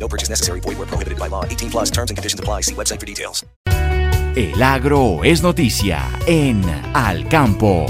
[0.00, 0.60] No purchase necessary.
[0.60, 1.44] Void where prohibited by law.
[1.44, 2.62] 18 plus terms and conditions apply.
[2.62, 3.44] See website for details.
[4.36, 6.62] El agro es noticia en
[6.94, 7.86] Al Campo.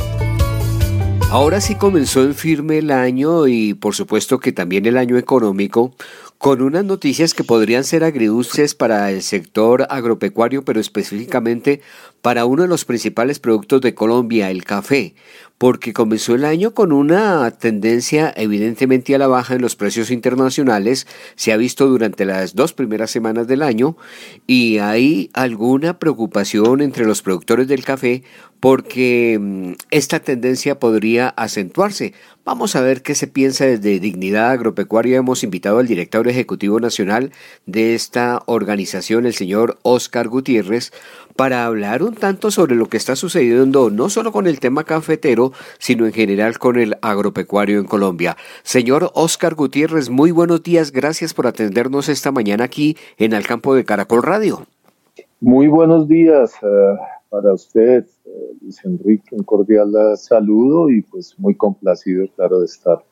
[1.30, 5.94] Ahora sí comenzó en firme el año y por supuesto que también el año económico
[6.38, 11.82] con unas noticias que podrían ser agridulces para el sector agropecuario, pero específicamente
[12.22, 15.14] para uno de los principales productos de Colombia, el café,
[15.60, 21.06] porque comenzó el año con una tendencia evidentemente a la baja en los precios internacionales,
[21.36, 23.98] se ha visto durante las dos primeras semanas del año,
[24.46, 28.22] y hay alguna preocupación entre los productores del café
[28.60, 32.12] porque mm, esta tendencia podría acentuarse.
[32.44, 35.18] Vamos a ver qué se piensa desde Dignidad Agropecuaria.
[35.18, 37.32] Hemos invitado al director ejecutivo nacional
[37.66, 40.92] de esta organización, el señor Oscar Gutiérrez,
[41.36, 45.52] para hablar un tanto sobre lo que está sucediendo no solo con el tema cafetero,
[45.78, 48.36] sino en general con el agropecuario en Colombia.
[48.62, 50.92] Señor Oscar Gutiérrez, muy buenos días.
[50.92, 54.66] Gracias por atendernos esta mañana aquí en el campo de Caracol Radio.
[55.40, 56.52] Muy buenos días.
[57.30, 63.04] Para usted, eh, Luis Enrique, un cordial saludo y pues muy complacido, claro, de estar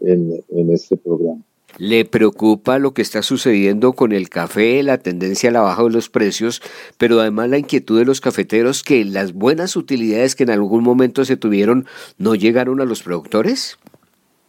[0.00, 1.42] en, en este programa.
[1.78, 5.90] ¿Le preocupa lo que está sucediendo con el café, la tendencia a la baja de
[5.90, 6.60] los precios,
[6.98, 11.24] pero además la inquietud de los cafeteros que las buenas utilidades que en algún momento
[11.24, 11.86] se tuvieron
[12.18, 13.78] no llegaron a los productores?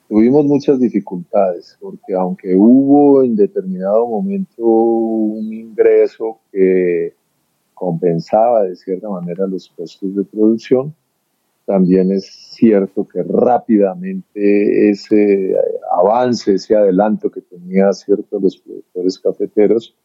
[0.09, 7.15] Tuvimos muchas dificultades, porque aunque hubo en determinado momento un ingreso que
[7.73, 10.93] compensaba de cierta manera los costos de producción.
[11.66, 15.57] También es cierto que rápidamente ese eh,
[15.91, 19.95] avance, ese adelanto que tenía ciertos los productores cafeteros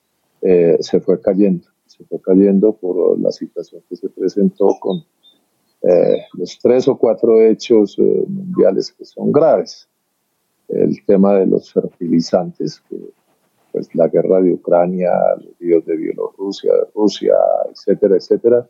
[0.42, 5.04] eh, se fue cayendo, se fue cayendo por la situación que se presentó con
[5.82, 9.88] eh, los tres o cuatro hechos mundiales que son graves.
[10.68, 12.96] El tema de los fertilizantes que
[13.78, 17.34] pues la guerra de Ucrania, los ríos de Bielorrusia, de Rusia,
[17.70, 18.68] etcétera, etcétera,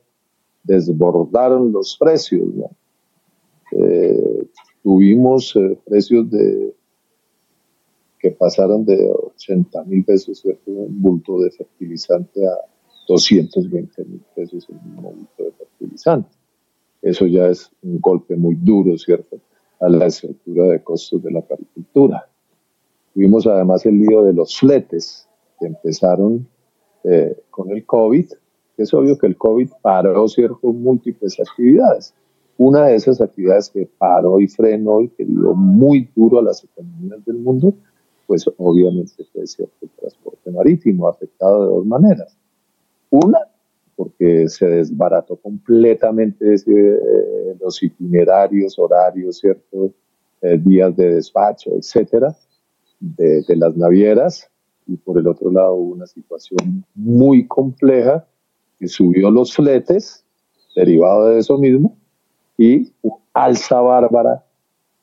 [0.64, 2.46] desbordaron los precios.
[3.72, 4.46] Eh,
[4.82, 6.74] tuvimos eh, precios de
[8.18, 10.70] que pasaron de 80 mil pesos, ¿cierto?
[10.72, 12.54] un bulto de fertilizante a
[13.06, 16.36] 220 mil pesos el mismo bulto de fertilizante.
[17.00, 19.38] Eso ya es un golpe muy duro, ¿cierto?,
[19.80, 22.28] a la estructura de costos de la agricultura.
[23.18, 25.26] Tuvimos además el lío de los fletes
[25.58, 26.46] que empezaron
[27.02, 28.30] eh, con el COVID.
[28.76, 32.14] Es obvio que el COVID paró ciertas múltiples actividades.
[32.58, 36.62] Una de esas actividades que paró y frenó y que dio muy duro a las
[36.62, 37.74] economías del mundo,
[38.28, 42.38] pues obviamente fue cierto el transporte marítimo, afectado de dos maneras.
[43.10, 43.40] Una,
[43.96, 49.90] porque se desbarató completamente eh, los itinerarios, horarios, ciertos
[50.40, 52.32] eh, días de despacho, etcétera
[53.00, 54.50] de, las navieras
[54.86, 58.26] y por el otro lado una situación muy compleja
[58.78, 60.24] que subió los fletes,
[60.74, 61.96] derivado de eso mismo,
[62.56, 62.92] y
[63.34, 64.44] alza bárbara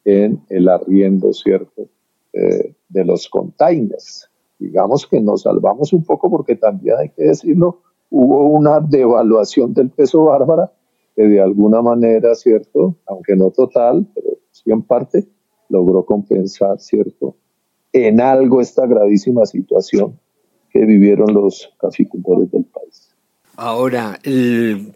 [0.03, 1.87] en el arriendo, ¿cierto?,
[2.33, 4.29] eh, de los containers.
[4.59, 9.89] Digamos que nos salvamos un poco porque también hay que decirlo, hubo una devaluación del
[9.89, 10.71] peso bárbara
[11.15, 15.27] que de alguna manera, ¿cierto?, aunque no total, pero sí en parte,
[15.69, 17.35] logró compensar, ¿cierto?,
[17.95, 20.19] en algo esta gravísima situación
[20.69, 23.15] que vivieron los caficultores del país.
[23.55, 24.19] Ahora,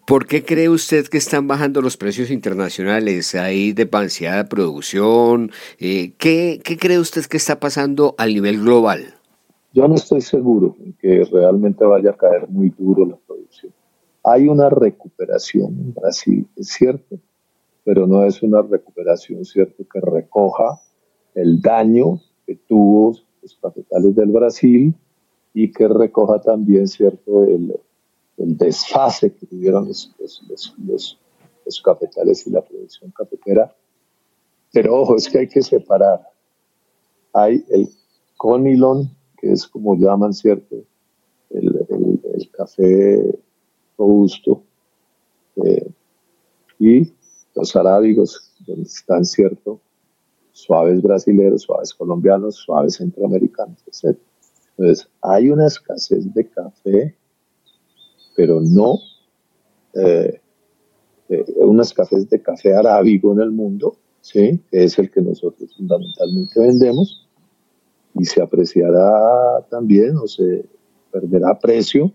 [0.05, 3.33] ¿por qué cree usted que están bajando los precios internacionales?
[3.35, 5.51] ¿Hay de producción?
[5.79, 9.13] Eh, ¿qué, ¿Qué cree usted que está pasando a nivel global?
[9.71, 13.71] Yo no estoy seguro que realmente vaya a caer muy duro la producción.
[14.25, 17.17] Hay una recuperación en Brasil, es cierto,
[17.85, 20.81] pero no es una recuperación, cierto, que recoja
[21.33, 22.19] el daño
[22.49, 24.95] que tuvo los cafetales del Brasil
[25.53, 27.79] y que recoja también, ¿cierto?, el,
[28.37, 30.11] desfase que tuvieron los,
[30.79, 33.71] los, cafetales y la producción cafetera.
[34.71, 36.21] Pero ojo, es que hay que separar.
[37.33, 37.87] Hay el
[38.35, 40.77] conilon, que es como llaman, ¿cierto?,
[41.51, 41.85] el,
[42.33, 43.39] el, café
[43.95, 44.63] robusto,
[45.63, 45.91] eh,
[46.79, 47.11] y
[47.53, 49.79] los arábigos, donde están, ¿cierto?,
[50.61, 54.17] suaves brasileños, suaves colombianos, suaves centroamericanos, etc.
[54.77, 57.15] Entonces, hay una escasez de café,
[58.35, 58.99] pero no
[59.93, 60.39] eh,
[61.29, 64.59] eh, unos cafés de café arábigo en el mundo, ¿sí?
[64.71, 67.27] que es el que nosotros fundamentalmente vendemos,
[68.15, 70.65] y se apreciará también o se
[71.11, 72.11] perderá precio,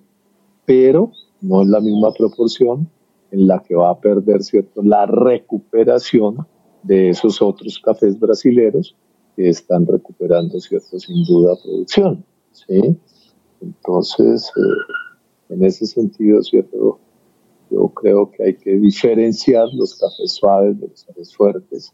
[0.66, 2.88] pero no es la misma proporción
[3.30, 6.46] en la que va a perder cierto la recuperación
[6.84, 8.94] de esos otros cafés brasileros
[9.36, 12.96] que están recuperando cierto sin duda producción ¿sí?
[13.60, 16.98] entonces eh, en ese sentido cierto
[17.70, 21.92] yo creo que hay que diferenciar los cafés suaves de los cafés fuertes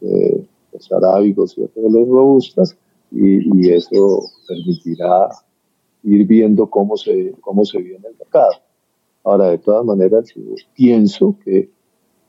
[0.00, 1.80] de los arábigos ¿cierto?
[1.80, 2.76] de los robustas
[3.12, 5.28] y, y eso permitirá
[6.06, 8.52] ir viendo cómo se, cómo se viene el mercado.
[9.24, 10.42] Ahora, de todas maneras, yo
[10.74, 11.68] pienso que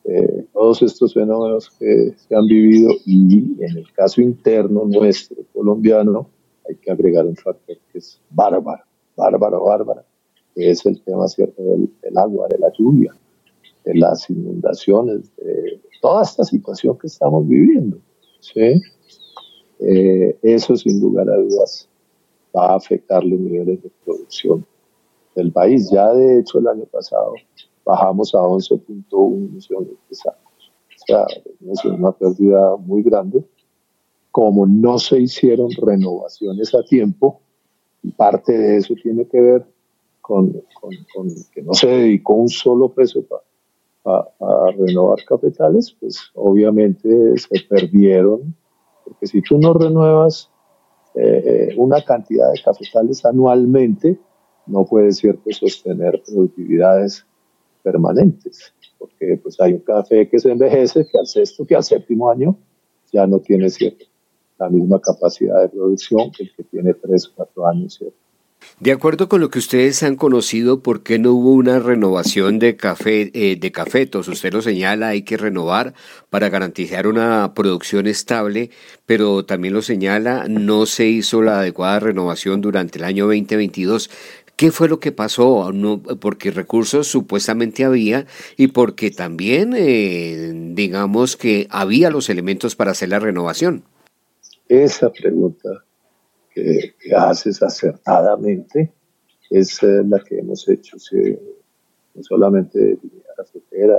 [0.10, 6.30] eh, todos estos fenómenos que se han vivido y en el caso interno nuestro, colombiano,
[6.68, 8.84] hay que agregar un factor que es bárbaro,
[9.18, 10.04] bárbaro, bárbaro,
[10.56, 13.14] que es el tema cierto del, agua, de la lluvia,
[13.84, 17.98] de las inundaciones, de toda esta situación que estamos viviendo.
[18.40, 18.82] ¿sí?
[19.80, 21.90] Eh, eso sin lugar a dudas
[22.56, 24.66] va a afectar los niveles de producción
[25.36, 25.90] del país.
[25.92, 27.34] Ya de hecho el año pasado
[27.88, 30.72] bajamos a 11.1 millones de sacos.
[30.90, 31.26] O sea,
[31.72, 33.44] es una pérdida muy grande.
[34.30, 37.40] Como no se hicieron renovaciones a tiempo,
[38.18, 39.66] parte de eso tiene que ver
[40.22, 40.52] con,
[41.54, 43.42] que no se dedicó un solo peso para
[44.08, 48.56] a renovar capitales, pues obviamente se perdieron,
[49.04, 50.50] porque si tú no renuevas
[51.14, 54.18] eh, una cantidad de capitales anualmente,
[54.66, 57.27] no puede cierto sostener productividades
[57.88, 62.30] permanentes, porque pues hay un café que se envejece, que al sexto, que al séptimo
[62.30, 62.58] año
[63.14, 63.68] ya no tiene
[64.60, 68.04] la misma capacidad de producción que el que tiene tres cuatro años.
[68.80, 72.76] De acuerdo con lo que ustedes han conocido, ¿por qué no hubo una renovación de
[72.76, 74.28] café eh, de cafetos?
[74.28, 75.94] Usted lo señala, hay que renovar
[76.30, 78.72] para garantizar una producción estable,
[79.06, 84.10] pero también lo señala, no se hizo la adecuada renovación durante el año 2022.
[84.58, 85.72] ¿Qué fue lo que pasó?
[86.20, 88.26] Porque recursos supuestamente había
[88.58, 93.84] y porque también, eh, digamos que había los elementos para hacer la renovación.
[94.68, 95.86] Esa pregunta
[96.52, 98.92] que, haces acertadamente
[99.52, 100.98] es eh, la que hemos hecho,
[102.16, 103.96] no solamente de la cafetera,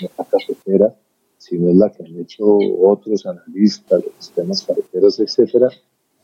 [0.00, 0.96] la cafetera,
[1.38, 5.68] sino es la que han hecho otros analistas de sistemas cafeteros, etcétera,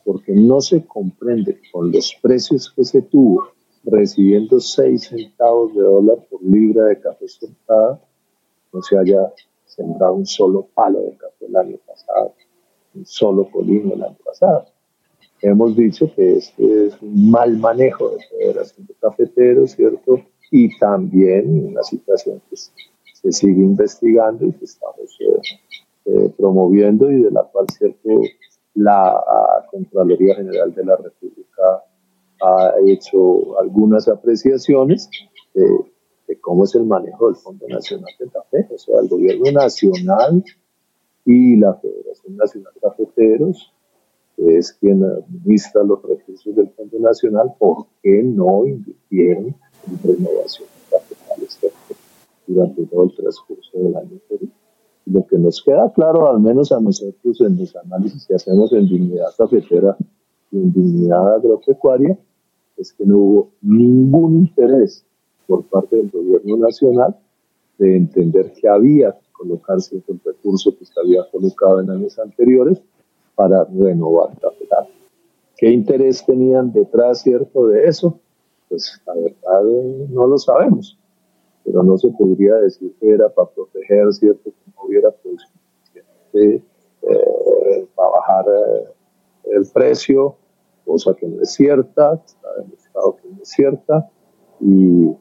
[0.03, 3.53] porque no se comprende con los precios que se tuvo
[3.83, 7.99] recibiendo 6 centavos de dólar por libra de café sentada,
[8.73, 9.33] no se haya
[9.65, 12.33] sembrado un solo palo de café el año pasado,
[12.95, 14.65] un solo polino el año pasado.
[15.41, 20.19] Hemos dicho que este es un mal manejo de Federación de Cafeteros, ¿cierto?
[20.51, 25.41] Y también una situación que se sigue investigando y que estamos eh,
[26.05, 28.09] eh, promoviendo y de la cual, ¿cierto?
[28.73, 29.23] La
[29.71, 31.83] Contraloría General de la República
[32.41, 35.09] ha hecho algunas apreciaciones
[35.53, 35.67] de,
[36.27, 40.43] de, cómo es el manejo del Fondo Nacional de Café, o sea, el gobierno nacional
[41.25, 43.73] y la Federación Nacional de Cafeteros
[44.37, 49.55] es quien administra los recursos del Fondo Nacional, ¿por qué no invirtieron
[49.87, 51.59] en renovación de capitales
[52.47, 54.19] durante todo el transcurso del año
[55.05, 58.87] Lo que nos queda claro, al menos a nosotros en los análisis que hacemos en
[58.87, 59.97] dignidad cafetera
[60.51, 62.17] y en dignidad agropecuaria,
[62.79, 65.05] es que no hubo ningún interés
[65.47, 67.15] por parte del gobierno nacional
[67.77, 72.81] de entender que había que colocarse el recurso que se había colocado en años anteriores
[73.35, 74.87] para renovar capital.
[75.57, 78.19] ¿Qué interés tenían detrás, cierto, de eso?
[78.67, 79.63] Pues la verdad
[80.09, 80.97] no lo sabemos,
[81.65, 85.53] pero no se podría decir que era para proteger, cierto, que no hubiera producción
[86.33, 86.61] eh,
[87.95, 90.35] para bajar eh, el precio,
[90.89, 94.09] cosa que no es cierta, está demostrado que no es cierta,
[94.59, 95.11] y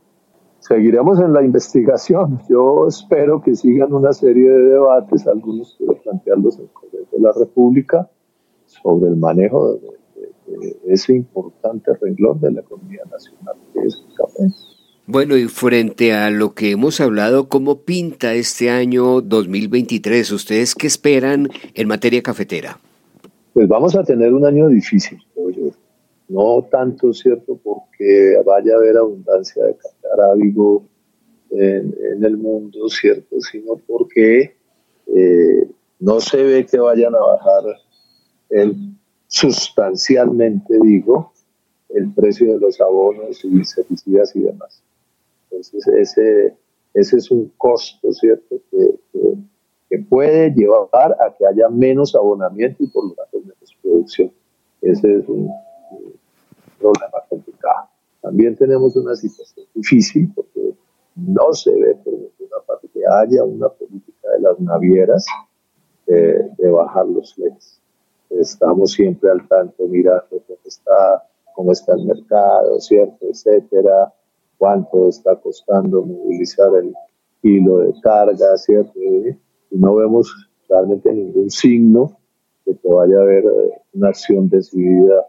[0.60, 2.40] seguiremos en la investigación.
[2.48, 7.20] Yo espero que sigan una serie de debates, algunos quiero plantearlos en el Congreso de
[7.20, 8.08] la República,
[8.64, 9.98] sobre el manejo de,
[10.86, 14.44] ese importante renglón de la economía nacional que es el café.
[15.06, 20.32] Bueno, y frente a lo que hemos hablado, ¿cómo pinta este año 2023?
[20.32, 22.80] ¿Ustedes qué esperan en materia cafetera?
[23.52, 25.18] Pues vamos a tener un año difícil.
[26.28, 30.84] No tanto, ¿cierto?, porque vaya a haber abundancia de café arábigo
[31.50, 34.54] en, el mundo, ¿cierto?, sino porque
[35.06, 35.70] eh,
[36.00, 37.64] no se ve que vayan a bajar
[38.50, 38.74] el,
[39.28, 41.32] sustancialmente, digo,
[41.90, 44.82] el precio de los abonos y herbicidas y demás.
[45.44, 46.54] Entonces, ese,
[46.94, 48.56] ese es un costo, ¿cierto?
[48.70, 48.90] Que,
[49.88, 54.32] que, puede llevar a que haya menos abonamiento y por lo tanto menos producción.
[54.80, 55.50] Ese es un,
[56.78, 57.88] problema complicado.
[58.22, 60.74] También tenemos una situación difícil porque
[61.16, 65.24] no se ve por ninguna parte que haya una política de las navieras
[66.06, 67.80] de, de bajar los fletes.
[68.30, 73.26] Estamos siempre al tanto mirando cómo está, cómo está el mercado, ¿cierto?
[73.26, 74.12] Etcétera
[74.58, 76.92] cuánto está costando movilizar el
[77.40, 78.98] kilo de carga, ¿cierto?
[79.00, 79.36] Y
[79.70, 82.18] no vemos realmente ningún signo
[82.66, 85.24] de que vaya a haber eh, una acción decidida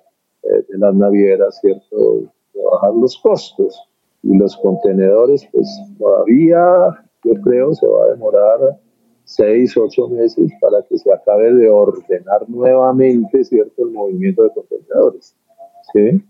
[0.54, 2.22] de las navieras, ¿cierto?
[2.54, 3.80] De bajar los costos.
[4.22, 8.80] Y los contenedores, pues todavía, yo creo, se va a demorar
[9.24, 15.36] seis, ocho meses para que se acabe de ordenar nuevamente, ¿cierto?, el movimiento de contenedores.
[15.94, 16.22] ¿Sí?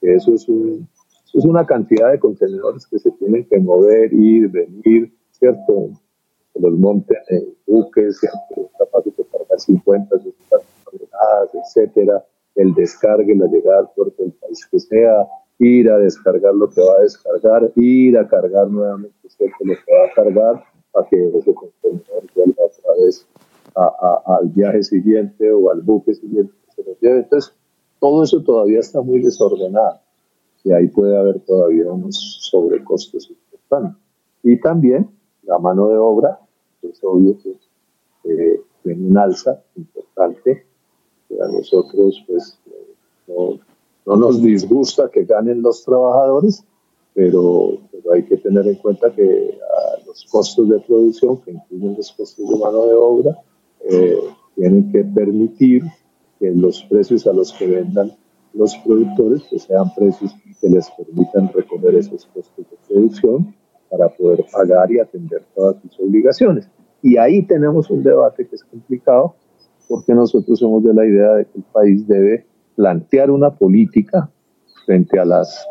[0.00, 0.88] Eso es un,
[1.34, 5.90] es una cantidad de contenedores que se tienen que mover, ir, venir, ¿cierto?
[6.54, 8.70] Los monten en buques, ¿cierto?
[8.78, 12.24] capaces de cargar 50, 60 toneladas, etcétera.
[12.60, 15.26] El descargue, la llegada al puerto del país que sea,
[15.58, 20.10] ir a descargar lo que va a descargar, ir a cargar nuevamente lo que va
[20.10, 23.26] a cargar para que ese contenedor vuelva otra vez
[23.74, 27.18] al viaje siguiente o al buque siguiente que se lleve.
[27.20, 27.54] Entonces,
[27.98, 30.00] todo eso todavía está muy desordenado
[30.64, 34.02] y ahí puede haber todavía unos sobrecostos importantes.
[34.42, 35.08] Y también
[35.42, 36.40] la mano de obra,
[36.82, 37.56] es obvio que
[38.24, 40.66] eh, tiene un alza importante,
[41.38, 42.58] a nosotros pues
[44.06, 46.64] no, nos disgusta que ganen los trabajadores,
[47.14, 47.78] pero,
[48.12, 49.58] hay que tener en cuenta que
[50.06, 53.38] los costos de producción, que incluyen los costos de mano de obra,
[53.88, 54.18] eh,
[54.56, 55.84] tienen que permitir
[56.38, 58.12] que los precios a los que vendan
[58.52, 63.54] los productores pues sean precios que les permitan recoger esos costos de producción
[63.88, 66.68] para poder pagar y atender todas sus obligaciones.
[67.02, 69.34] Y ahí tenemos un debate que es complicado
[69.90, 74.30] porque nosotros somos de la idea de que el país debe plantear una política
[74.86, 75.66] frente a las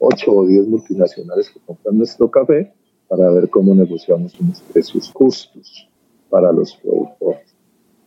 [0.00, 2.72] 8 o 10 multinacionales que compran nuestro café
[3.08, 5.88] para ver cómo negociamos unos precios justos
[6.28, 7.50] para los productores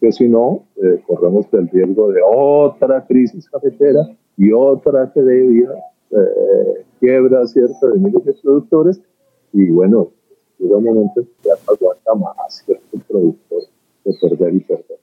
[0.04, 4.02] que si no, eh, corremos el riesgo de otra crisis cafetera
[4.36, 9.00] y otra que eh, quiebra, ¿cierto?, de miles de productores.
[9.54, 10.10] Y bueno,
[10.60, 13.64] llega un momento en que ya no aguanta más, ¿cierto?, el productor
[14.04, 15.03] de perder y perder.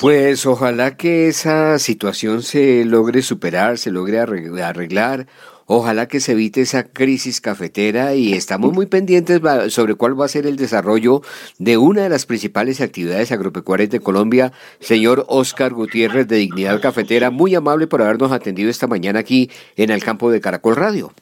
[0.00, 5.26] Pues ojalá que esa situación se logre superar, se logre arreglar
[5.66, 10.28] Ojalá que se evite esa crisis cafetera y estamos muy pendientes sobre cuál va a
[10.28, 11.22] ser el desarrollo
[11.58, 14.52] de una de las principales actividades agropecuarias de Colombia.
[14.80, 19.88] Señor Oscar Gutiérrez de Dignidad Cafetera, muy amable por habernos atendido esta mañana aquí en
[19.88, 21.12] el campo de Caracol Radio.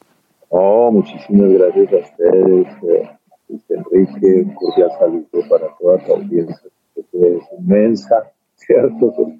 [0.49, 3.11] Oh, muchísimas gracias a ustedes, eh,
[3.69, 8.33] Enrique, un cordial saludo para toda la audiencia, que es inmensa,
[8.73, 9.33] ¿cierto?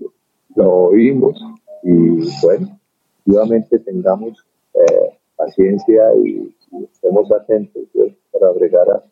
[0.55, 1.43] Lo oímos
[1.83, 2.79] y bueno,
[3.25, 9.05] nuevamente tengamos eh, paciencia y, estemos atentos pues, para bregar a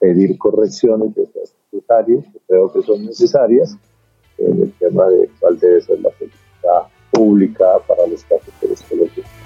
[0.00, 3.76] pedir correcciones de estas necesarias, que creo que son necesarias,
[4.38, 9.45] en el tema de cuál debe ser la política pública para los cafeteros colombianos.